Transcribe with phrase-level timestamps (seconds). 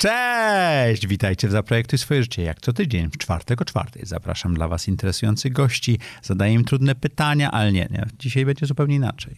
[0.00, 1.06] Cześć!
[1.06, 2.42] Witajcie w Zaprojektuj swoje życie.
[2.42, 6.94] Jak co tydzień w czwartek o czwartej zapraszam dla was interesujących gości, zadaję im trudne
[6.94, 8.06] pytania, ale nie, nie.
[8.18, 9.36] Dzisiaj będzie zupełnie inaczej.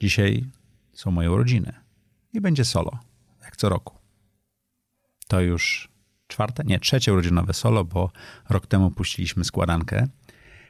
[0.00, 0.44] Dzisiaj
[0.92, 1.72] są moje urodziny
[2.32, 2.98] i będzie solo,
[3.42, 3.98] jak co roku.
[5.28, 5.88] To już
[6.26, 8.10] czwarte, nie, trzecie urodzinowe solo, bo
[8.48, 10.06] rok temu puściliśmy składankę,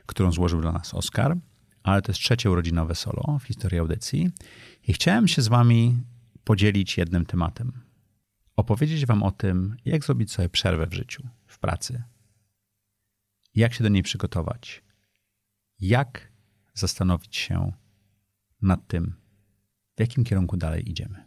[0.07, 1.37] którą złożył dla nas Oscar,
[1.83, 4.31] ale to jest trzecie urodzinowe solo w historii audycji
[4.89, 5.97] i chciałem się z wami
[6.45, 7.73] podzielić jednym tematem–
[8.61, 12.03] opowiedzieć Wam o tym, jak zrobić sobie przerwę w życiu, w pracy,
[13.55, 14.83] jak się do niej przygotować,
[15.81, 16.33] jak
[16.75, 17.73] zastanowić się
[18.63, 19.15] nad tym,
[19.97, 21.25] w jakim kierunku dalej idziemy.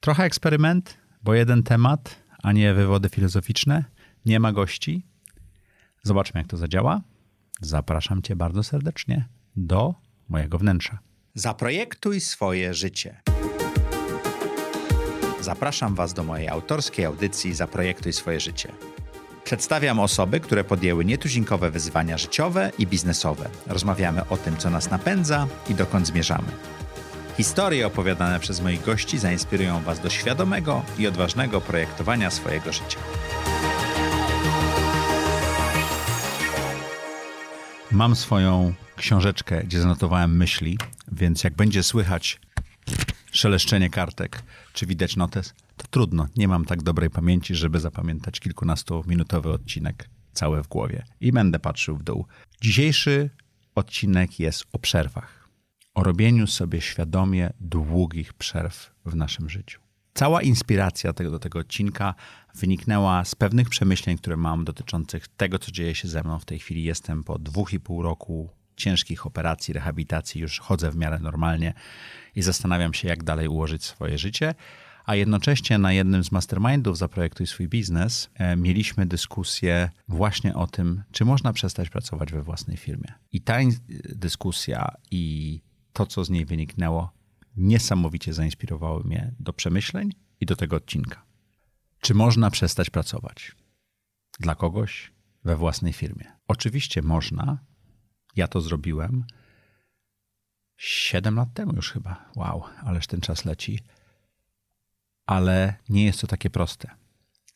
[0.00, 3.84] Trochę eksperyment, bo jeden temat, a nie wywody filozoficzne,
[4.24, 5.06] nie ma gości.
[6.02, 7.02] Zobaczmy, jak to zadziała.
[7.60, 9.94] Zapraszam Cię bardzo serdecznie do
[10.28, 10.98] mojego wnętrza.
[11.34, 13.20] Zaprojektuj swoje życie.
[15.46, 18.72] Zapraszam Was do mojej autorskiej audycji Zaprojektuj swoje życie.
[19.44, 23.48] Przedstawiam osoby, które podjęły nietuzinkowe wyzwania życiowe i biznesowe.
[23.66, 26.48] Rozmawiamy o tym, co nas napędza i dokąd zmierzamy.
[27.36, 32.98] Historie opowiadane przez moich gości zainspirują Was do świadomego i odważnego projektowania swojego życia.
[37.90, 40.78] Mam swoją książeczkę, gdzie zanotowałem myśli,
[41.12, 42.40] więc jak będzie słychać
[43.36, 44.42] szeleszczenie kartek,
[44.72, 46.26] czy widać notes, to trudno.
[46.36, 51.04] Nie mam tak dobrej pamięci, żeby zapamiętać kilkunastominutowy odcinek cały w głowie.
[51.20, 52.26] I będę patrzył w dół.
[52.60, 53.30] Dzisiejszy
[53.74, 55.48] odcinek jest o przerwach.
[55.94, 59.80] O robieniu sobie świadomie długich przerw w naszym życiu.
[60.14, 62.14] Cała inspiracja tego, do tego odcinka
[62.54, 66.58] wyniknęła z pewnych przemyśleń, które mam dotyczących tego, co dzieje się ze mną w tej
[66.58, 66.84] chwili.
[66.84, 71.74] Jestem po dwóch i pół roku ciężkich operacji, rehabilitacji, już chodzę w miarę normalnie
[72.34, 74.54] i zastanawiam się, jak dalej ułożyć swoje życie.
[75.04, 81.02] A jednocześnie na jednym z mastermindów Zaprojektuj swój biznes e, mieliśmy dyskusję właśnie o tym,
[81.12, 83.12] czy można przestać pracować we własnej firmie.
[83.32, 83.58] I ta
[84.04, 85.60] dyskusja i
[85.92, 87.12] to, co z niej wyniknęło,
[87.56, 91.22] niesamowicie zainspirowały mnie do przemyśleń i do tego odcinka.
[92.00, 93.56] Czy można przestać pracować
[94.40, 95.12] dla kogoś
[95.44, 96.24] we własnej firmie?
[96.48, 97.58] Oczywiście można.
[98.36, 99.24] Ja to zrobiłem.
[100.76, 102.30] Siedem lat temu już chyba.
[102.36, 103.80] Wow, ależ ten czas leci.
[105.26, 106.90] Ale nie jest to takie proste.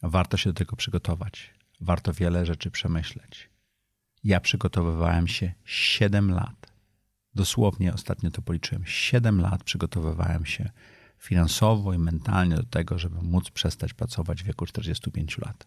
[0.02, 1.54] Warto się do tego przygotować.
[1.80, 3.50] Warto wiele rzeczy przemyśleć.
[4.24, 6.72] Ja przygotowywałem się 7 lat.
[7.34, 8.82] Dosłownie ostatnio to policzyłem.
[8.86, 10.70] 7 lat przygotowywałem się
[11.19, 15.66] finansowo i mentalnie do tego, żeby móc przestać pracować w wieku 45 lat.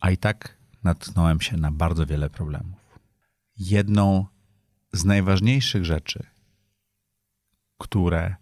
[0.00, 2.81] A i tak natknąłem się na bardzo wiele problemów.
[3.70, 4.26] Jedną
[4.92, 6.26] z najważniejszych rzeczy,
[7.78, 8.36] które,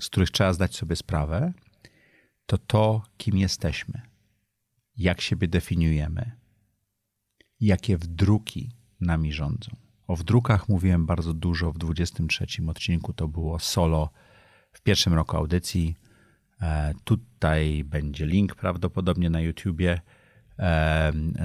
[0.00, 1.52] z których trzeba zdać sobie sprawę,
[2.46, 4.02] to to, kim jesteśmy,
[4.96, 6.32] jak siebie definiujemy,
[7.60, 9.76] jakie wdruki nami rządzą.
[10.06, 14.10] O wdrukach mówiłem bardzo dużo w 23 odcinku, to było solo
[14.72, 15.96] w pierwszym roku audycji.
[16.60, 20.00] E, tutaj będzie link prawdopodobnie na YouTubie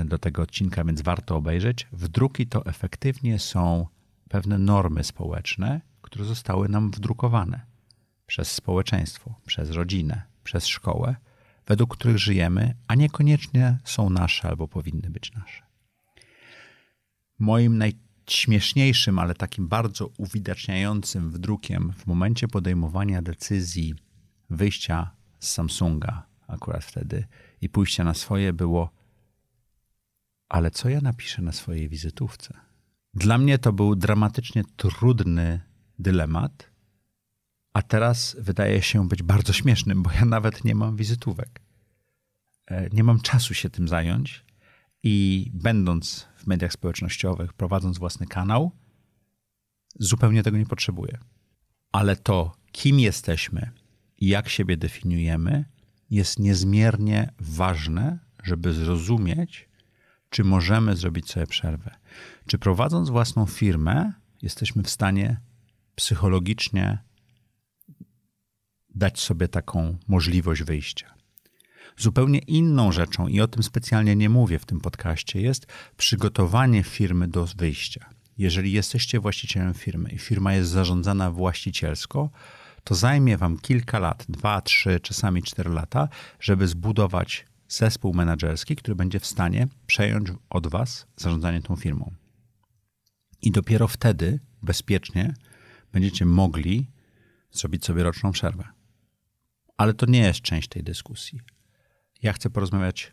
[0.06, 1.88] do tego odcinka, więc warto obejrzeć.
[1.92, 3.88] Wdruki to efektywnie są
[4.30, 7.62] pewne normy społeczne, które zostały nam wdrukowane
[8.26, 11.16] przez społeczeństwo, przez rodzinę, przez szkołę,
[11.68, 15.64] według których żyjemy, a niekoniecznie są nasze albo powinny być nasze.
[17.40, 23.96] Moim najśmieszniejszym, ale takim bardzo uwidaczniającym wdrukiem w momencie podejmowania decyzji
[24.50, 27.26] wyjścia z Samsunga, akurat wtedy,
[27.62, 28.90] i pójścia na swoje było:
[30.52, 32.54] Ale co ja napiszę na swojej wizytówce?
[33.14, 35.62] Dla mnie to był dramatycznie trudny
[36.00, 36.72] dylemat,
[37.74, 41.62] a teraz wydaje się być bardzo śmiesznym, bo ja nawet nie mam wizytówek.
[42.68, 44.46] E, nie mam czasu się tym zająć
[45.04, 48.72] i będąc w mediach społecznościowych, prowadząc własny kanał,
[50.00, 51.18] zupełnie tego nie potrzebuję.
[51.92, 53.72] Ale to, kim jesteśmy
[54.18, 55.66] i jak siebie definiujemy,
[56.10, 59.71] jest niezmiernie ważne, żeby zrozumieć,
[60.32, 61.96] czy możemy zrobić sobie przerwę.
[62.48, 65.42] Czy prowadząc własną firmę, jesteśmy w stanie
[65.96, 66.98] psychologicznie
[68.96, 71.14] dać sobie taką możliwość wyjścia.
[71.98, 75.68] Zupełnie inną rzeczą, i o tym specjalnie nie mówię w tym podcaście, jest
[75.98, 78.10] przygotowanie firmy do wyjścia.
[78.38, 82.30] Jeżeli jesteście właścicielem firmy i firma jest zarządzana właścicielsko,
[82.84, 88.96] to zajmie wam kilka lat, dwa, trzy, czasami cztery lata, żeby zbudować zespół menedżerski, który
[88.96, 92.14] będzie w stanie przejąć od was zarządzanie tą firmą.
[93.42, 95.34] I dopiero wtedy bezpiecznie
[95.92, 96.92] będziecie mogli
[97.52, 98.64] zrobić sobie roczną przerwę.
[99.78, 101.40] Ale to nie jest część tej dyskusji.
[102.22, 103.12] Ja chcę porozmawiać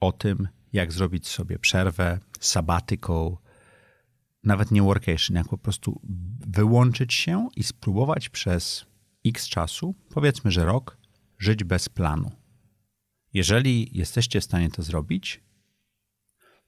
[0.00, 3.36] o tym, jak zrobić sobie przerwę, sabbatical,
[4.44, 6.00] nawet nie workation, jak po prostu
[6.46, 8.86] wyłączyć się i spróbować przez
[9.26, 10.98] x czasu, powiedzmy, że rok,
[11.38, 12.43] żyć bez planu.
[13.34, 15.40] Jeżeli jesteście w stanie to zrobić,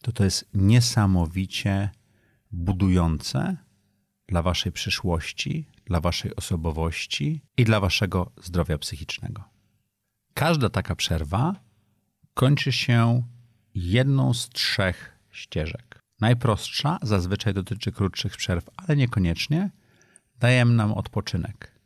[0.02, 1.90] to to jest niesamowicie
[2.50, 3.56] budujące
[4.28, 9.44] dla waszej przyszłości, dla waszej osobowości i dla waszego zdrowia psychicznego.
[10.34, 11.60] Każda taka przerwa
[12.34, 13.22] kończy się
[13.74, 16.00] jedną z trzech ścieżek.
[16.20, 19.70] Najprostsza zazwyczaj dotyczy krótszych przerw, ale niekoniecznie
[20.38, 21.80] daje nam odpoczynek.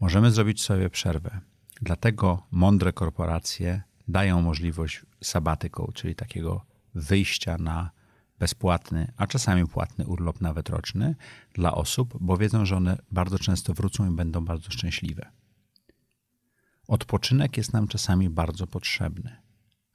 [0.00, 1.40] Możemy zrobić sobie przerwę.
[1.82, 6.64] Dlatego mądre korporacje dają możliwość sabbatical, czyli takiego
[6.94, 7.90] wyjścia na
[8.38, 11.14] bezpłatny, a czasami płatny urlop nawet roczny
[11.54, 15.30] dla osób, bo wiedzą, że one bardzo często wrócą i będą bardzo szczęśliwe.
[16.88, 19.36] Odpoczynek jest nam czasami bardzo potrzebny.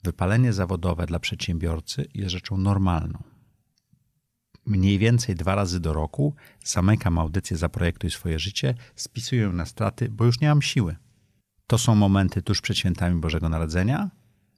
[0.03, 3.23] Wypalenie zawodowe dla przedsiębiorcy jest rzeczą normalną.
[4.65, 10.25] Mniej więcej dwa razy do roku zamykam audycję Zaprojektuj swoje życie, spisuję na straty, bo
[10.25, 10.95] już nie mam siły.
[11.71, 14.09] To są momenty tuż przed świętami Bożego Narodzenia,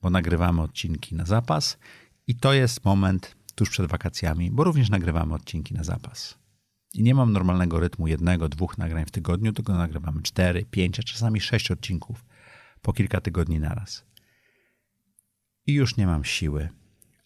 [0.02, 1.78] bo nagrywamy odcinki na zapas
[2.28, 6.38] i to jest moment tuż przed wakacjami, bo również nagrywamy odcinki na zapas.
[6.94, 11.04] I nie mam normalnego rytmu jednego, dwóch nagrań w tygodniu, tylko nagrywamy cztery, pięć, a
[11.04, 12.26] czasami sześć odcinków
[12.82, 14.06] po kilka tygodni naraz.
[15.66, 16.70] I już nie mam siły,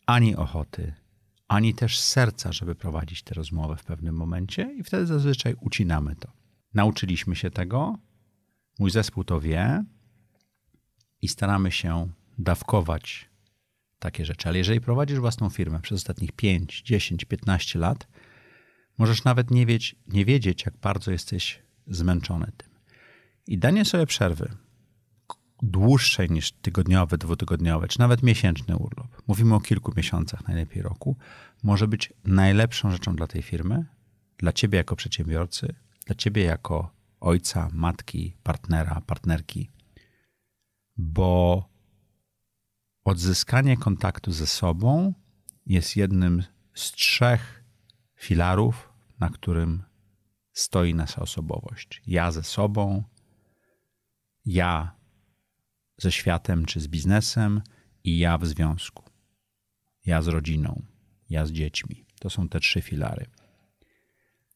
[0.06, 0.94] ani ochoty,
[1.48, 6.32] ani też serca, żeby prowadzić tę rozmowę w pewnym momencie, i wtedy zazwyczaj ucinamy to.
[6.74, 8.07] Nauczyliśmy się tego,
[8.80, 9.84] mój zespół to wie
[11.22, 13.30] i staramy się dawkować
[14.00, 14.50] takie rzeczy.
[14.50, 18.08] Ale jeżeli prowadzisz własną firmę przez ostatnich 5, 10, 15 lat,
[18.98, 22.70] możesz nawet nie, wiedzieć, nie wiedzieć, jak bardzo jesteś zmęczony tym.
[23.48, 24.58] I danie sobie przerwy
[25.62, 31.18] dłuższej niż tygodniowy, dwutygodniowy, czy nawet miesięczny urlop, mówimy o kilku miesiącach, najlepiej roku,
[31.64, 33.86] może być najlepszą rzeczą dla tej firmy,
[34.38, 35.76] dla ciebie jako przedsiębiorcy,
[36.06, 39.70] dla ciebie jako ojca, matki, partnera, partnerki,
[40.98, 41.70] bo
[43.04, 45.14] odzyskanie kontaktu ze sobą
[45.66, 46.44] jest jednym
[46.74, 47.64] z trzech
[48.16, 49.84] filarów, na którym
[50.54, 52.02] stoi nasza osobowość.
[52.08, 53.04] Ja ze sobą,
[54.46, 54.96] ja
[55.98, 57.62] ze światem czy z biznesem
[58.04, 59.04] i ja w związku.
[60.06, 60.86] Ja z rodziną,
[61.30, 62.06] ja z dziećmi.
[62.20, 63.26] To są te trzy filary.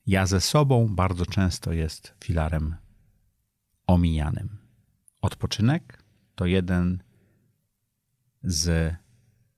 [0.05, 2.75] Ja ze sobą bardzo często jest filarem
[3.87, 4.57] omijanym.
[5.21, 6.03] Odpoczynek
[6.35, 7.03] to jeden
[8.43, 8.95] z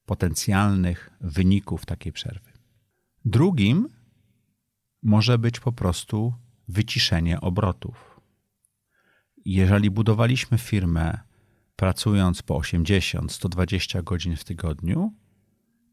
[0.06, 2.52] potencjalnych wyników takiej przerwy.
[3.26, 3.90] Drugim
[5.04, 6.34] może być po prostu
[6.68, 8.22] wyciszenie obrotów.
[9.46, 11.20] Jeżeli budowaliśmy firmę
[11.76, 15.14] pracując po 80, 120 godzin w tygodniu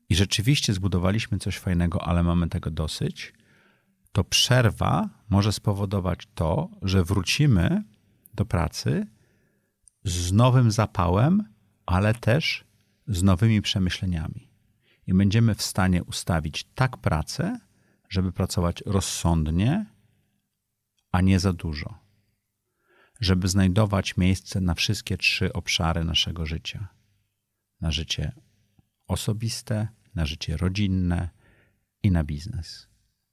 [0.09, 3.33] i rzeczywiście zbudowaliśmy coś fajnego, ale mamy tego dosyć,
[4.13, 7.85] to przerwa może spowodować to, że wrócimy
[8.35, 9.07] do pracy
[10.05, 11.55] z nowym zapałem,
[11.87, 12.65] ale też
[13.07, 14.51] z nowymi przemyśleniami.
[15.07, 17.59] I będziemy w stanie ustawić tak pracę,
[18.09, 19.87] żeby pracować rozsądnie,
[21.13, 21.99] a nie za dużo.
[23.21, 26.89] Żeby znajdować miejsce na wszystkie trzy obszary naszego życia:
[27.81, 28.33] na życie
[29.07, 31.29] osobiste, na życie rodzinne
[32.03, 32.90] i na biznes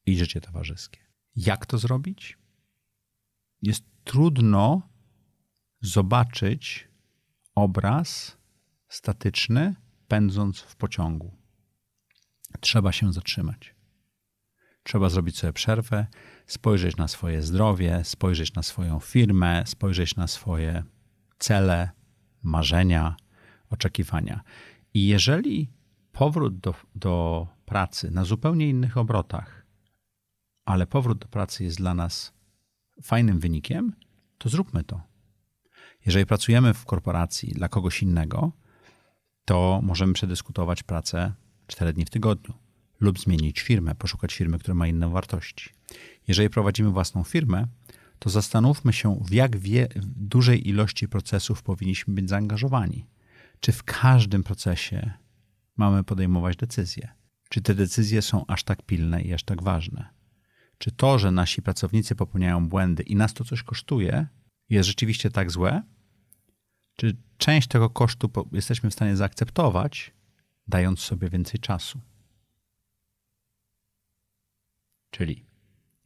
[0.07, 0.99] i życie towarzyskie.
[1.35, 2.37] Jak to zrobić?
[3.61, 4.89] Jest trudno
[5.81, 6.87] zobaczyć
[7.55, 8.37] obraz
[8.87, 9.75] statyczny,
[10.07, 11.31] pędząc w pociągu.
[12.59, 13.75] Trzeba się zatrzymać.
[14.83, 16.07] Trzeba zrobić sobie przerwę,
[16.45, 20.83] spojrzeć na swoje zdrowie, spojrzeć na swoją firmę, spojrzeć na swoje
[21.39, 21.89] cele,
[22.43, 23.15] marzenia,
[23.69, 24.43] oczekiwania.
[24.93, 25.71] I jeżeli
[26.11, 29.56] powrót do, do pracy na zupełnie innych obrotach,
[30.67, 32.33] ale powrót do pracy jest dla nas
[33.01, 33.93] fajnym wynikiem,
[34.37, 35.01] to zróbmy to.
[36.05, 38.51] Jeżeli pracujemy w korporacji dla kogoś innego,
[39.45, 41.33] to możemy przedyskutować pracę
[41.67, 42.53] 4 dni w tygodniu
[42.99, 45.69] lub zmienić firmę, poszukać firmy, która ma inne wartości.
[46.27, 47.67] Jeżeli prowadzimy własną firmę,
[48.19, 53.07] to zastanówmy się, w jak wie, w dużej ilości procesów powinniśmy być zaangażowani.
[53.59, 55.11] Czy w każdym procesie
[55.77, 57.09] mamy podejmować decyzje?
[57.49, 60.16] Czy te decyzje są aż tak pilne i aż tak ważne?
[60.77, 64.27] Czy to, że nasi pracownicy popełniają błędy i nas to coś kosztuje,
[64.69, 65.83] jest rzeczywiście tak złe?
[66.95, 70.13] Czy część tego kosztu jesteśmy w stanie zaakceptować,
[70.67, 72.01] dając sobie więcej czasu?
[75.09, 75.45] Czyli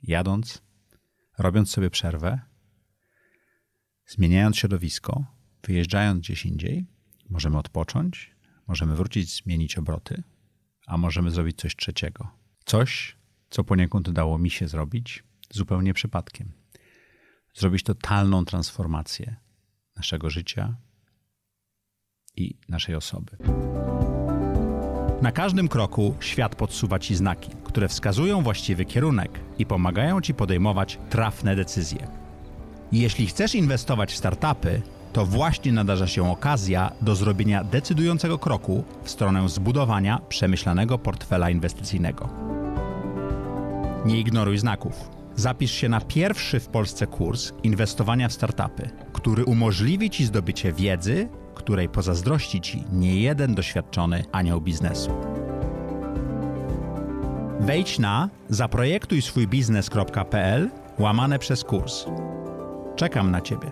[0.04, 0.62] jadąc,
[1.38, 2.40] robiąc sobie przerwę,
[4.08, 5.26] zmieniając środowisko,
[5.64, 6.86] wyjeżdżając gdzieś indziej,
[7.30, 8.36] możemy odpocząć,
[8.68, 10.24] możemy wrócić, zmienić obroty,
[10.88, 12.32] a możemy zrobić coś trzeciego.
[12.66, 13.18] Coś,
[13.52, 16.52] co poniekąd udało mi się zrobić zupełnie przypadkiem.
[17.54, 19.36] Zrobić totalną transformację
[19.96, 20.76] naszego życia
[22.36, 23.38] i naszej osoby.
[25.22, 31.00] Na każdym kroku świat podsuwa ci znaki, które wskazują właściwy kierunek i pomagają ci podejmować
[31.10, 32.08] trafne decyzje.
[32.92, 34.82] Jeśli chcesz inwestować w startupy,
[35.14, 42.30] to właśnie nadarza się okazja do zrobienia decydującego kroku w stronę zbudowania przemyślanego portfela inwestycyjnego.
[44.06, 45.10] Nie ignoruj znaków.
[45.36, 51.30] Zapisz się na pierwszy w Polsce kurs inwestowania w startupy, który umożliwi Ci zdobycie wiedzy,
[51.56, 55.12] której pozazdrości Ci nie jeden doświadczony anioł biznesu.
[57.60, 62.06] Wejdź na zaprojektuj swój biznes.pl łamane przez kurs.
[62.96, 63.72] Czekam na Ciebie.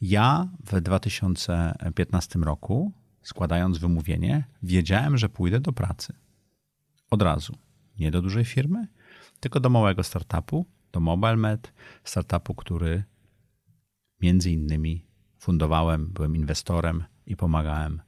[0.00, 6.12] Ja w 2015 roku, składając wymówienie, wiedziałem, że pójdę do pracy.
[7.10, 7.69] Od razu.
[8.00, 8.86] Nie do dużej firmy,
[9.40, 11.72] tylko do małego startupu, do MobileMed,
[12.04, 13.04] startupu, który
[14.20, 15.06] między innymi
[15.38, 18.02] fundowałem, byłem inwestorem i pomagałem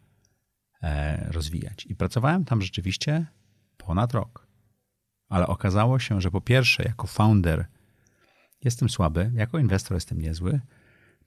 [0.82, 1.86] e, rozwijać.
[1.86, 3.26] I pracowałem tam rzeczywiście
[3.76, 4.46] ponad rok.
[5.28, 7.66] Ale okazało się, że po pierwsze, jako founder
[8.64, 10.60] jestem słaby, jako inwestor jestem niezły,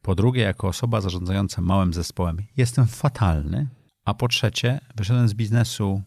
[0.01, 3.67] po drugie, jako osoba zarządzająca małym zespołem, jestem fatalny.
[4.05, 6.03] A po trzecie, wyszedłem z biznesu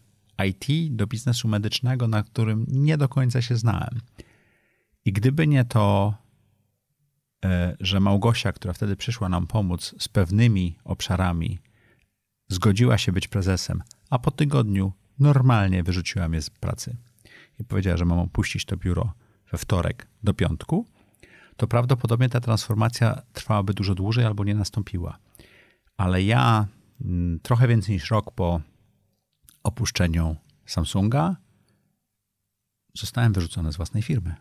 [0.47, 3.99] IT do biznesu medycznego, na którym nie do końca się znałem.
[5.05, 6.13] I gdyby nie to,
[7.45, 11.59] e, że Małgosia, która wtedy przyszła nam pomóc z pewnymi obszarami,
[12.47, 16.97] zgodziła się być prezesem, a po tygodniu normalnie wyrzuciła mnie z pracy
[17.59, 19.13] i powiedziała, że mam opuścić to biuro
[19.51, 20.85] we wtorek do piątku,
[21.57, 25.17] to prawdopodobnie ta transformacja trwałaby dużo dłużej albo nie nastąpiła.
[25.97, 26.67] Ale ja
[27.01, 28.61] mm, trochę więcej niż rok po
[29.63, 30.35] opuszczeniu
[30.65, 31.35] Samsunga
[32.93, 34.35] zostałem wyrzucony z własnej firmy.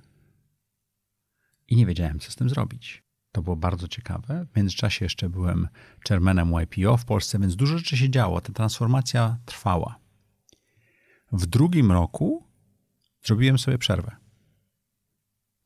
[1.68, 3.02] I nie wiedziałem, co z tym zrobić.
[3.32, 4.46] To było bardzo ciekawe.
[4.52, 5.68] W międzyczasie jeszcze byłem
[6.08, 8.40] chairmanem YPO w Polsce, więc dużo rzeczy się działo.
[8.40, 9.98] Ta transformacja trwała.
[11.32, 12.46] W drugim roku
[13.22, 14.16] zrobiłem sobie przerwę.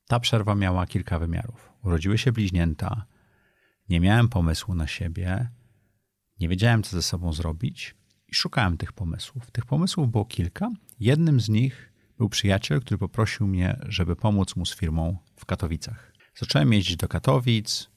[0.07, 1.73] Ta przerwa miała kilka wymiarów.
[1.85, 3.07] Urodziły się bliźnięta,
[3.89, 5.51] nie miałem pomysłu na siebie,
[6.41, 7.95] nie wiedziałem, co ze sobą zrobić
[8.33, 9.51] i szukałem tych pomysłów.
[9.51, 10.71] Tych pomysłów było kilka.
[11.01, 16.13] Jednym z nich był przyjaciel, który poprosił mnie, żeby pomóc mu z firmą w Katowicach.
[16.37, 17.91] Zacząłem jeździć do Katowic,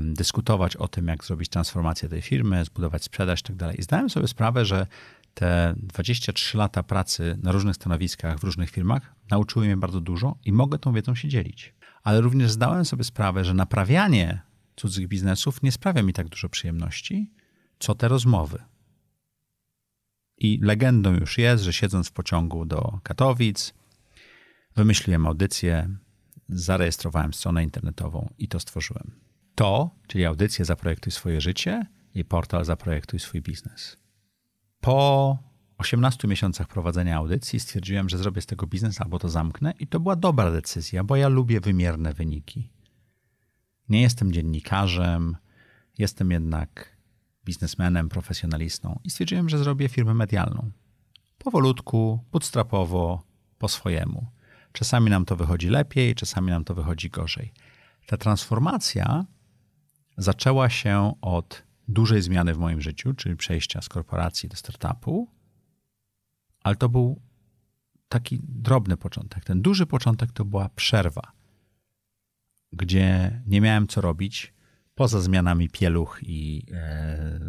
[0.00, 3.66] dyskutować o tym, jak zrobić transformację tej firmy, zbudować sprzedaż itd.
[3.66, 4.86] Tak I zdałem sobie sprawę, że
[5.34, 10.52] te 23 lata pracy na różnych stanowiskach w różnych firmach nauczyły mnie bardzo dużo i
[10.52, 11.74] mogę tą wiedzą się dzielić.
[12.02, 14.42] Ale również zdałem sobie sprawę, że naprawianie
[14.76, 17.30] cudzych biznesów nie sprawia mi tak dużo przyjemności,
[17.78, 18.62] co te rozmowy.
[20.42, 23.74] I legendą już jest, że siedząc w pociągu do Katowic,
[24.76, 25.88] wymyśliłem audycję,
[26.48, 29.10] zarejestrowałem stronę internetową i to stworzyłem.
[29.54, 33.96] To, czyli audycję Zaprojektuj swoje życie i portal Zaprojektuj swój biznes.
[34.80, 35.38] Po
[35.78, 40.00] 18 miesiącach prowadzenia audycji stwierdziłem, że zrobię z tego biznes albo to zamknę i to
[40.00, 42.70] była dobra decyzja, bo ja lubię wymierne wyniki.
[43.88, 45.36] Nie jestem dziennikarzem,
[45.98, 46.91] jestem jednak
[47.44, 50.70] biznesmenem, profesjonalistą i stwierdziłem, że zrobię firmę medialną.
[51.38, 53.22] Powolutku, bootstrapowo,
[53.58, 54.26] po swojemu.
[54.72, 57.52] Czasami nam to wychodzi lepiej, czasami nam to wychodzi gorzej.
[58.06, 59.26] Ta transformacja
[60.16, 65.28] zaczęła się od dużej zmiany w moim życiu, czyli przejścia z korporacji do startupu,
[66.60, 67.20] ale to był
[68.08, 69.44] taki drobny początek.
[69.44, 71.32] Ten duży początek to była przerwa,
[72.72, 74.51] gdzie nie miałem co robić
[74.94, 77.40] poza zmianami pieluch i e,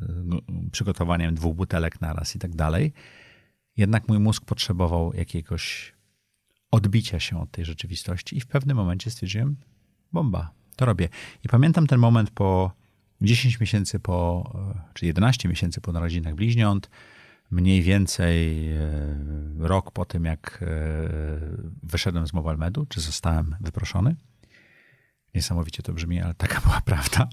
[0.71, 2.93] przygotowaniem dwóch butelek naraz i tak dalej.
[3.77, 5.93] Jednak mój mózg potrzebował jakiegoś
[6.71, 9.55] odbicia się od tej rzeczywistości i w pewnym momencie stwierdziłem,
[10.11, 11.09] bomba, to robię.
[11.43, 12.71] I pamiętam ten moment po
[13.21, 14.51] 10 miesięcy po,
[14.93, 16.89] czy 11 miesięcy po narodzinach bliźniąt,
[17.51, 18.79] mniej więcej e,
[19.59, 20.67] rok po tym, jak e,
[21.83, 24.15] wyszedłem z Mobile Medu, czy zostałem wyproszony.
[25.35, 27.27] Niesamowicie to brzmi, ale taka była prawda.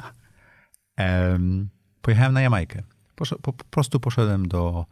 [2.03, 2.83] Pojechałem na Jamajkę.
[3.43, 4.87] Po, prostu poszedłem do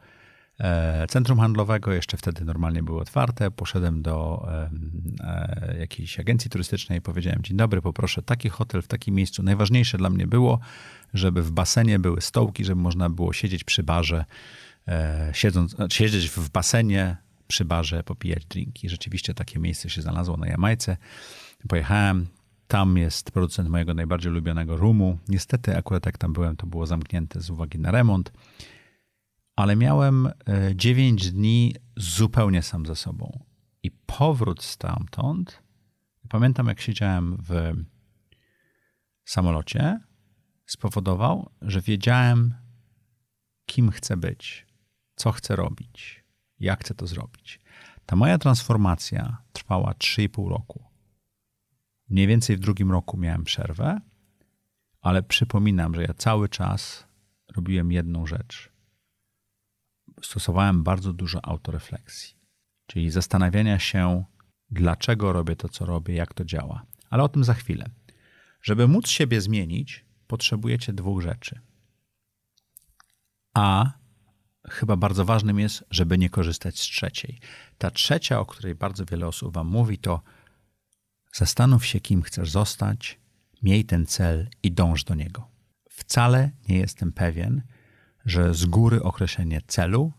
[0.61, 3.51] e, centrum handlowego, jeszcze wtedy normalnie były otwarte.
[3.51, 4.47] Poszedłem do
[5.79, 9.43] jakiejś agencji turystycznej i powiedziałem: Dzień dobry, poproszę taki hotel w takim miejscu.
[9.43, 10.61] Najważniejsze dla mnie było,
[11.15, 14.25] żeby w basenie były stołki, żeby można było siedzieć przy barze
[14.89, 18.89] E, siedząc, siedzieć w basenie przy barze, popijać drinki.
[18.89, 20.97] Rzeczywiście takie miejsce się znalazło na Jamajce.
[21.69, 22.27] Pojechałem,
[22.69, 25.19] Tam jest producent mojego najbardziej ulubionego rumu.
[25.29, 28.33] Niestety, akurat jak tam byłem, to było zamknięte z uwagi na remont,
[29.57, 30.29] ale miałem
[30.75, 33.45] 9 e, dni zupełnie sam ze sobą.
[33.83, 35.63] I powrót stamtąd,
[36.29, 37.73] pamiętam jak siedziałem w
[39.25, 40.01] samolocie,
[40.67, 42.55] spowodował, że wiedziałem,
[43.67, 44.67] kim chcę być,
[45.15, 46.25] co chcę robić,
[46.61, 47.61] jak chcę to zrobić.
[48.07, 50.88] Ta moja transformacja trwała 3,5 roku.
[52.11, 54.01] Mniej więcej w drugim roku miałem przerwę,
[55.01, 57.07] ale przypominam, że ja cały czas
[57.57, 58.73] robiłem jedną rzecz.
[60.23, 62.37] Stosowałem bardzo dużo autorefleksji,
[62.87, 64.25] czyli zastanawiania się,
[64.71, 66.87] dlaczego robię to, co robię, jak to działa.
[67.11, 67.91] Ale o tym za chwilę.
[68.63, 71.61] Żeby móc siebie zmienić, potrzebujecie dwóch rzeczy.
[73.55, 73.93] A
[74.69, 77.41] chyba bardzo ważnym jest, żeby nie korzystać z trzeciej.
[77.79, 80.23] Ta trzecia, o której bardzo wiele osób Wam mówi, to
[81.33, 83.21] zastanów się, kim chcesz zostać,
[83.63, 85.51] miej ten cel i dąż do niego.
[85.91, 87.63] Wcale nie jestem pewien,
[88.25, 90.13] że z góry określenie celu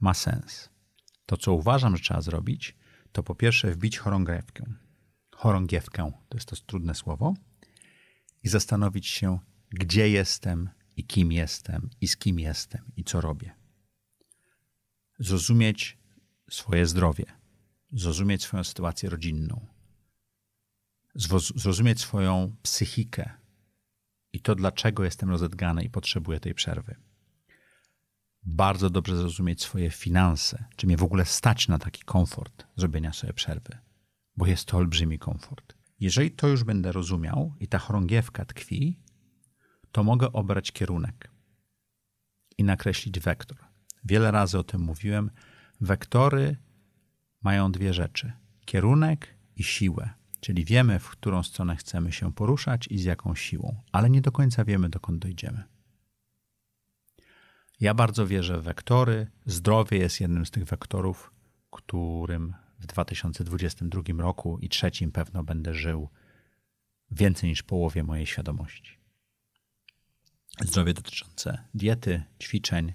[0.00, 0.68] ma sens.
[1.26, 2.76] To, co uważam, że trzeba zrobić,
[3.12, 4.64] to po pierwsze wbić chorągiewkę.
[5.30, 7.34] Chorągiewkę to jest to trudne słowo
[8.42, 9.38] i zastanowić się,
[9.70, 13.54] gdzie jestem i kim jestem i z kim jestem i co robię.
[15.18, 15.98] Zrozumieć
[16.50, 17.24] swoje zdrowie,
[17.92, 19.66] zrozumieć swoją sytuację rodzinną,
[21.14, 23.30] zrozumieć swoją psychikę
[24.32, 26.96] i to, dlaczego jestem rozedgany i potrzebuję tej przerwy.
[28.42, 33.32] Bardzo dobrze zrozumieć swoje finanse, czy mnie w ogóle stać na taki komfort zrobienia sobie
[33.32, 33.78] przerwy,
[34.36, 35.74] bo jest to olbrzymi komfort.
[36.00, 39.00] Jeżeli to już będę rozumiał i ta chorągiewka tkwi,
[39.92, 41.30] to mogę obrać kierunek
[42.58, 43.58] i nakreślić wektor.
[44.04, 45.30] Wiele razy o tym mówiłem.
[45.80, 46.56] Wektory
[47.42, 48.32] mają dwie rzeczy:
[48.64, 50.10] kierunek i siłę.
[50.44, 54.32] Czyli wiemy, w którą stronę chcemy się poruszać i z jaką siłą, ale nie do
[54.32, 55.64] końca wiemy, dokąd dojdziemy.
[57.80, 59.26] Ja bardzo wierzę w wektory.
[59.46, 61.32] Zdrowie jest jednym z tych wektorów,
[61.70, 66.08] którym w 2022 roku i trzecim pewno będę żył
[67.10, 68.98] więcej niż połowie mojej świadomości.
[70.60, 72.92] Zdrowie dotyczące diety, ćwiczeń,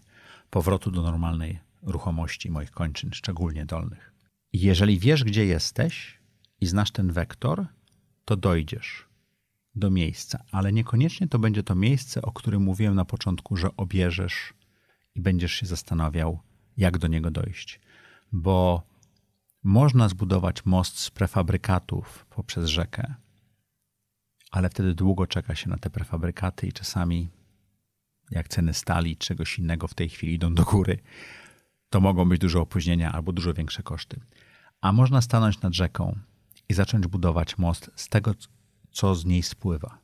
[0.49, 4.13] powrotu do normalnej ruchomości moich kończyn, szczególnie dolnych.
[4.53, 6.18] Jeżeli wiesz, gdzie jesteś
[6.61, 7.65] i znasz ten wektor,
[8.25, 9.09] to dojdziesz
[9.75, 14.53] do miejsca, ale niekoniecznie to będzie to miejsce, o którym mówiłem na początku, że obierzesz
[15.15, 16.39] i będziesz się zastanawiał,
[16.77, 17.79] jak do niego dojść.
[18.31, 18.83] Bo
[19.63, 23.13] można zbudować most z prefabrykatów poprzez rzekę,
[24.51, 27.29] ale wtedy długo czeka się na te prefabrykaty i czasami,
[28.31, 30.99] jak ceny stali, czegoś innego w tej chwili idą do góry,
[31.89, 34.19] to mogą być duże opóźnienia albo dużo większe koszty.
[34.81, 36.19] A można stanąć nad rzeką
[36.69, 38.35] i zacząć budować most z tego,
[38.91, 39.99] co z niej spływa.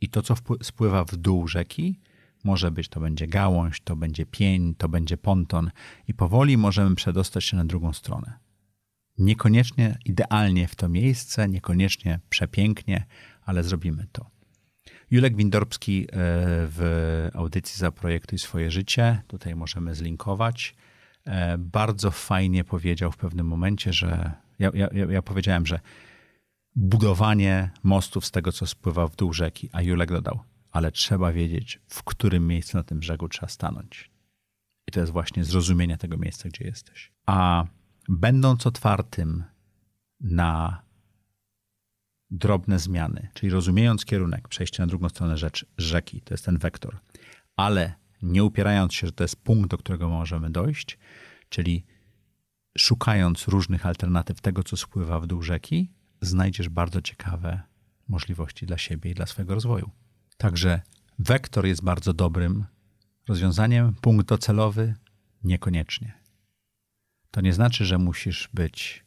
[0.00, 2.00] I to, co spływa w dół rzeki,
[2.44, 5.70] może być to będzie gałąź, to będzie pień, to będzie ponton
[6.08, 8.38] i powoli możemy przedostać się na drugą stronę.
[9.18, 13.06] Niekoniecznie idealnie w to miejsce, niekoniecznie przepięknie,
[13.42, 14.30] ale zrobimy to.
[15.10, 20.74] Julek Windorbski e, w audycji Zaprojektuj swoje życie, tutaj możemy zlinkować,
[21.24, 25.80] e, bardzo fajnie powiedział w pewnym momencie, że ja, ja, ja powiedziałem, że
[26.76, 30.40] budowanie mostów z tego, co spływa w dół rzeki, a Julek dodał,
[30.70, 34.10] ale trzeba wiedzieć, w którym miejscu na tym brzegu trzeba stanąć.
[34.88, 37.12] I to jest właśnie zrozumienie tego miejsca, gdzie jesteś.
[37.26, 37.64] A
[38.08, 39.44] będąc otwartym
[40.20, 40.82] na
[42.30, 46.98] drobne zmiany, czyli rozumiejąc kierunek, przejście na drugą stronę rzecz, rzeki, to jest ten wektor,
[47.56, 50.98] ale nie upierając się, że to jest punkt, do którego możemy dojść,
[51.48, 51.84] czyli
[52.78, 57.60] szukając różnych alternatyw tego, co spływa w dół rzeki, znajdziesz bardzo ciekawe
[58.08, 59.90] możliwości dla siebie i dla swojego rozwoju.
[60.36, 60.82] Także
[61.18, 62.64] wektor jest bardzo dobrym
[63.28, 64.94] rozwiązaniem, punkt docelowy
[65.44, 66.12] niekoniecznie.
[67.30, 69.04] To nie znaczy, że musisz być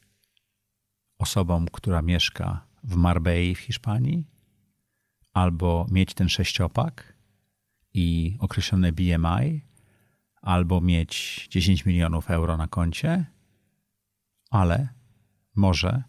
[1.17, 4.27] osobą, która mieszka w Marbei w Hiszpanii,
[5.33, 7.13] albo mieć ten sześciopak
[7.93, 9.61] i określone BMI,
[10.41, 13.25] albo mieć 10 milionów euro na koncie,
[14.51, 14.89] ale
[15.55, 16.03] może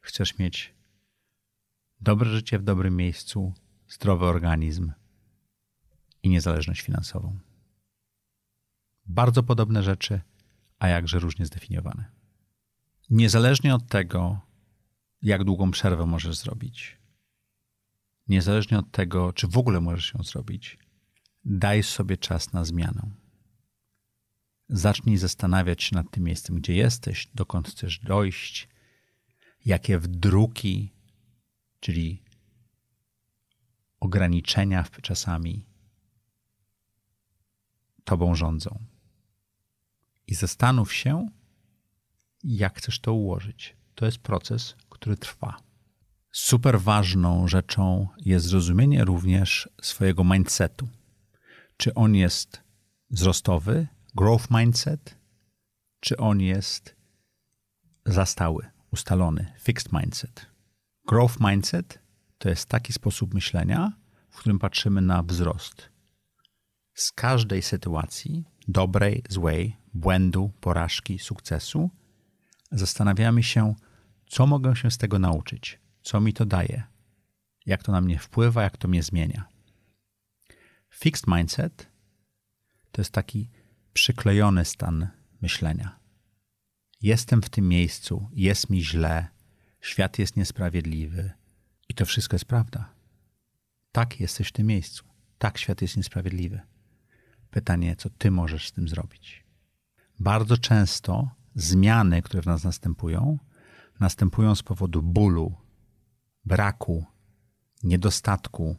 [0.00, 0.74] chcesz mieć
[2.00, 3.54] dobre życie w dobrym miejscu,
[3.88, 4.92] zdrowy organizm
[6.22, 7.38] i niezależność finansową.
[9.06, 10.20] Bardzo podobne rzeczy,
[10.78, 12.10] a jakże różnie zdefiniowane.
[13.10, 14.40] Niezależnie od tego,
[15.22, 16.98] jak długą przerwę możesz zrobić,
[18.28, 20.78] niezależnie od tego, czy w ogóle możesz ją zrobić,
[21.44, 23.10] daj sobie czas na zmianę.
[24.68, 28.68] Zacznij zastanawiać się nad tym miejscem, gdzie jesteś, dokąd chcesz dojść,
[29.64, 30.92] jakie wdruki
[31.80, 32.22] czyli
[34.00, 35.66] ograniczenia czasami
[38.04, 38.84] tobą rządzą.
[40.26, 41.28] I zastanów się,
[42.44, 43.76] jak chcesz to ułożyć.
[43.94, 45.56] To jest proces, który trwa.
[46.32, 50.88] Super ważną rzeczą jest zrozumienie również swojego mindsetu.
[51.76, 52.62] Czy on jest
[53.10, 55.18] wzrostowy, growth mindset,
[56.00, 56.96] czy on jest
[58.06, 60.46] zastały, ustalony, fixed mindset.
[61.06, 61.98] Growth mindset
[62.38, 63.92] to jest taki sposób myślenia,
[64.30, 65.90] w którym patrzymy na wzrost.
[66.94, 71.90] Z każdej sytuacji, dobrej, złej, błędu, porażki, sukcesu,
[72.70, 73.74] zastanawiamy się,
[74.26, 76.82] co mogę się z tego nauczyć, co mi to daje,
[77.66, 79.48] jak to na mnie wpływa, jak to mnie zmienia.
[80.94, 81.88] Fixed mindset
[82.92, 83.50] to jest taki
[83.92, 85.08] przyklejony stan
[85.40, 85.98] myślenia.
[87.00, 89.28] Jestem w tym miejscu, jest mi źle,
[89.80, 91.30] świat jest niesprawiedliwy
[91.88, 92.94] i to wszystko jest prawda.
[93.92, 95.04] Tak, jesteś w tym miejscu.
[95.38, 96.60] Tak, świat jest niesprawiedliwy.
[97.50, 99.44] Pytanie, co ty możesz z tym zrobić?
[100.20, 103.38] Bardzo często zmiany, które w nas następują,
[104.00, 105.54] następują z powodu bólu,
[106.44, 107.06] braku,
[107.82, 108.76] niedostatku,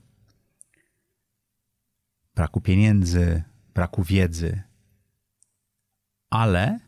[2.35, 3.43] braku pieniędzy,
[3.73, 4.61] braku wiedzy,
[6.29, 6.79] ale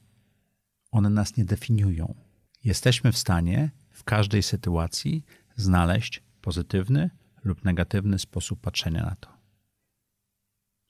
[0.92, 2.16] one nas nie definiują.
[2.64, 5.26] Jesteśmy w stanie w każdej sytuacji
[5.56, 7.10] znaleźć pozytywny
[7.44, 9.30] lub negatywny sposób patrzenia na to.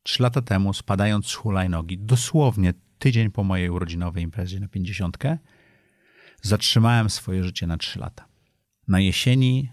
[0.04, 5.38] Trzy lata temu, spadając z hulajnogi, dosłownie tydzień po mojej urodzinowej imprezie na pięćdziesiątkę,
[6.42, 8.26] zatrzymałem swoje życie na trzy lata.
[8.88, 9.72] Na jesieni,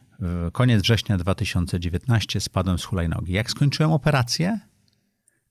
[0.53, 3.33] koniec września 2019 spadłem z hulajnogi.
[3.33, 4.61] Jak skończyłem operację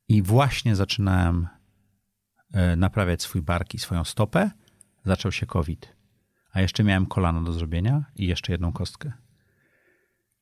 [0.08, 1.48] i właśnie zaczynałem
[2.78, 4.52] naprawiać swój bark i swoją stopę,
[5.06, 5.96] zaczął się COVID.
[6.52, 9.12] A jeszcze miałem kolano do zrobienia i jeszcze jedną kostkę.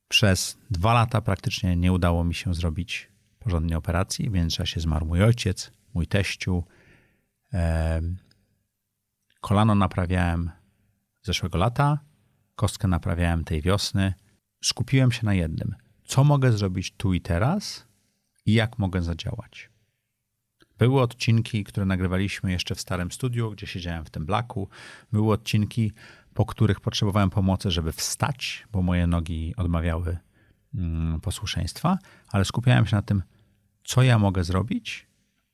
[0.07, 5.23] Przez dwa lata praktycznie nie udało mi się zrobić porządnej operacji, więc czasie zmarł mój
[5.23, 6.63] ojciec, mój teściu.
[9.41, 10.51] Kolano naprawiałem
[11.21, 11.99] zeszłego lata,
[12.55, 14.13] kostkę naprawiałem tej wiosny.
[14.63, 15.75] Skupiłem się na jednym.
[16.05, 17.87] Co mogę zrobić tu i teraz
[18.45, 19.69] i jak mogę zadziałać?
[20.77, 24.69] Były odcinki, które nagrywaliśmy jeszcze w starym studiu, gdzie siedziałem w tym blaku.
[25.11, 25.91] Były odcinki,
[26.33, 30.17] po których potrzebowałem pomocy, żeby wstać, bo moje nogi odmawiały
[30.75, 31.97] mm, posłuszeństwa,
[32.31, 33.23] ale skupiałem się na tym,
[33.83, 35.07] co ja mogę zrobić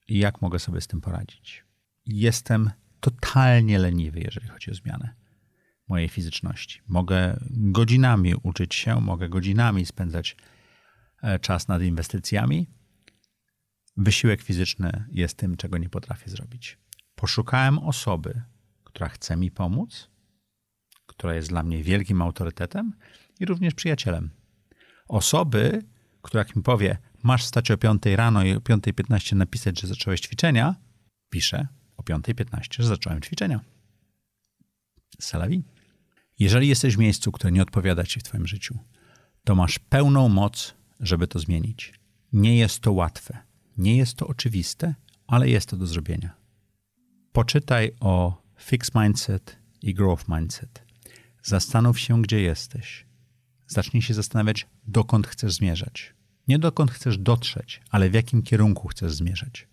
[0.07, 1.65] i jak mogę sobie z tym poradzić.
[2.05, 5.15] Jestem totalnie leniwy, jeżeli chodzi o zmianę
[5.87, 6.81] mojej fizyczności.
[6.87, 10.37] Mogę godzinami uczyć się, mogę godzinami spędzać
[11.21, 12.67] e, czas nad inwestycjami,
[13.97, 16.77] Wysiłek fizyczny jest tym, czego nie potrafię zrobić.
[17.15, 18.41] Poszukałem osoby,
[18.83, 20.09] która chce mi pomóc,
[21.05, 22.93] która jest dla mnie wielkim autorytetem
[23.39, 24.29] i również przyjacielem.
[25.07, 25.81] Osoby,
[26.21, 30.21] która jak mi powie, masz stać o 5 rano i o 5.15 napisać, że zacząłeś
[30.21, 30.75] ćwiczenia,
[31.29, 33.59] piszę o 5.15, że zacząłem ćwiczenia.
[35.19, 35.63] Salawi.
[36.39, 38.79] Jeżeli jesteś w miejscu, które nie odpowiada ci w twoim życiu,
[39.43, 41.93] to masz pełną moc, żeby to zmienić.
[42.33, 43.50] Nie jest to łatwe
[43.81, 44.95] nie jest to oczywiste,
[45.27, 46.35] ale jest to do zrobienia.
[47.31, 50.83] Poczytaj o fixed mindset i growth mindset.
[51.43, 53.05] Zastanów się, gdzie jesteś.
[53.67, 56.13] Zacznij się zastanawiać, dokąd chcesz zmierzać.
[56.47, 59.67] Nie dokąd chcesz dotrzeć, ale w jakim kierunku chcesz zmierzać.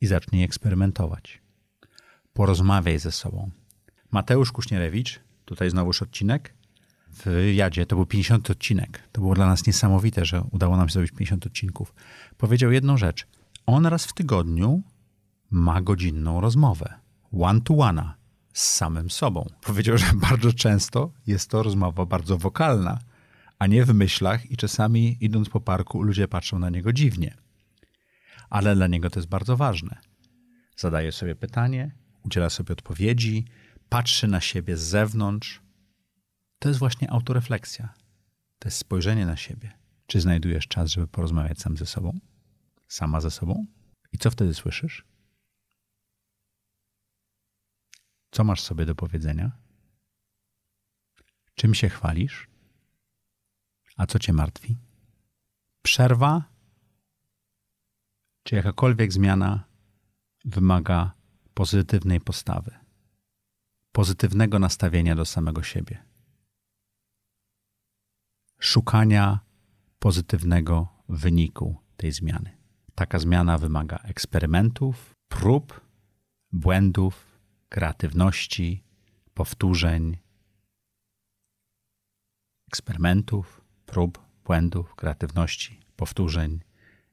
[0.00, 1.42] I zacznij eksperymentować.
[2.32, 3.50] Porozmawiaj ze sobą.
[4.10, 6.54] Mateusz Kuśnierewicz, tutaj znowuż odcinek,
[7.14, 9.08] w Jadzie, to był 50 odcinek.
[9.12, 11.94] To było dla nas niesamowite, że udało nam się zrobić 50 odcinków.
[12.36, 13.26] Powiedział jedną rzecz.
[13.66, 14.82] On raz w tygodniu
[15.50, 16.94] ma godzinną rozmowę.
[17.40, 18.12] One to one
[18.52, 19.50] z samym sobą.
[19.60, 22.98] Powiedział, że bardzo często jest to rozmowa bardzo wokalna,
[23.58, 27.34] a nie w myślach i czasami idąc po parku ludzie patrzą na niego dziwnie.
[28.50, 29.98] Ale dla niego to jest bardzo ważne.
[30.76, 33.44] Zadaje sobie pytanie, udziela sobie odpowiedzi,
[33.88, 35.63] patrzy na siebie z zewnątrz,
[36.58, 37.94] to jest właśnie autorefleksja.
[38.58, 39.72] To jest spojrzenie na siebie.
[40.06, 42.18] Czy znajdujesz czas, żeby porozmawiać sam ze sobą?
[42.88, 43.66] Sama ze sobą?
[44.12, 45.04] I co wtedy słyszysz?
[48.30, 49.52] Co masz sobie do powiedzenia?
[51.54, 52.48] Czym się chwalisz?
[53.96, 54.76] A co cię martwi?
[55.82, 56.54] Przerwa
[58.42, 59.64] czy jakakolwiek zmiana
[60.44, 61.12] wymaga
[61.54, 62.74] pozytywnej postawy,
[63.92, 66.13] pozytywnego nastawienia do samego siebie
[68.58, 69.40] szukania
[69.98, 72.56] pozytywnego wyniku tej zmiany.
[72.94, 75.80] Taka zmiana wymaga eksperymentów, prób,
[76.52, 78.84] błędów, kreatywności,
[79.34, 80.18] powtórzeń,
[82.68, 86.60] eksperymentów, prób, błędów, kreatywności, powtórzeń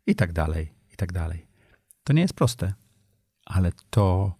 [0.07, 1.47] i tak dalej, i tak dalej.
[2.03, 2.73] To nie jest proste,
[3.45, 4.35] ale to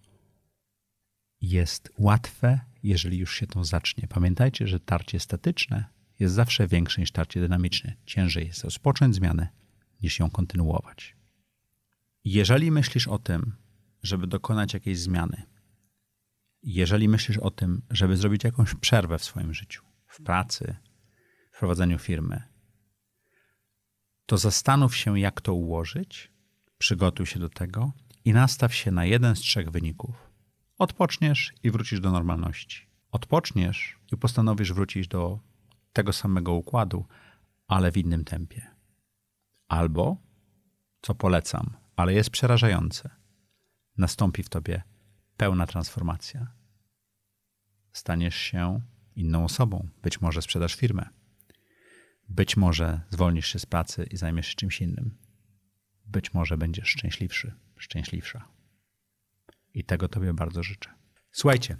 [1.40, 4.08] jest łatwe, jeżeli już się to zacznie.
[4.08, 5.84] Pamiętajcie, że tarcie statyczne
[6.22, 7.96] jest zawsze większe niż tarcie dynamiczne.
[8.06, 9.48] Ciężej jest rozpocząć zmianę,
[10.02, 11.16] niż ją kontynuować.
[12.24, 13.56] Jeżeli myślisz o tym,
[14.02, 15.42] żeby dokonać jakiejś zmiany,
[16.62, 20.76] jeżeli myślisz o tym, żeby zrobić jakąś przerwę w swoim życiu, w pracy,
[21.52, 22.42] w prowadzeniu firmy,
[24.26, 26.32] to zastanów się, jak to ułożyć,
[26.78, 27.92] przygotuj się do tego
[28.24, 30.14] i nastaw się na jeden z trzech wyników.
[30.78, 32.86] Odpoczniesz i wrócisz do normalności.
[33.10, 35.51] Odpoczniesz i postanowisz wrócić do
[35.92, 37.06] tego samego układu,
[37.66, 38.66] ale w innym tempie.
[39.68, 40.16] Albo,
[41.02, 43.10] co polecam, ale jest przerażające,
[43.98, 44.82] nastąpi w tobie
[45.36, 46.52] pełna transformacja.
[47.92, 48.80] Staniesz się
[49.16, 49.88] inną osobą.
[50.02, 51.08] Być może sprzedasz firmę.
[52.28, 55.18] Być może zwolnisz się z pracy i zajmiesz się czymś innym.
[56.06, 58.48] Być może będziesz szczęśliwszy, szczęśliwsza.
[59.74, 60.90] I tego Tobie bardzo życzę.
[61.32, 61.76] Słuchajcie,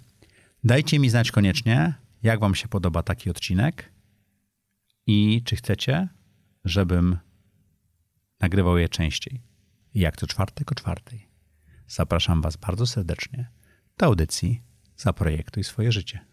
[0.63, 3.92] dajcie mi znać koniecznie, jak Wam się podoba taki odcinek
[5.07, 6.09] i czy chcecie,
[6.65, 7.17] żebym
[8.39, 9.41] nagrywał je częściej.
[9.93, 11.27] Jak to czwartek o czwartej.
[11.87, 13.51] Zapraszam Was bardzo serdecznie
[13.97, 14.61] do audycji
[14.95, 16.32] Zaprojektuj swoje życie.